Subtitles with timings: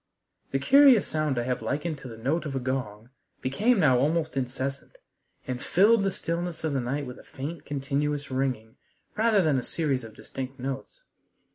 [0.49, 4.35] The curious sound I have likened to the note of a gong became now almost
[4.35, 4.97] incessant,
[5.45, 8.77] and filled the stillness of the night with a faint, continuous ringing
[9.15, 11.03] rather than a series of distinct notes.